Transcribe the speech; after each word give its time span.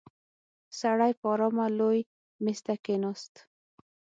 سړی 0.79 1.11
په 1.19 1.25
آرامه 1.33 1.65
لوی 1.79 1.99
مېز 2.43 2.59
ته 2.65 2.73
کېناست. 2.85 3.33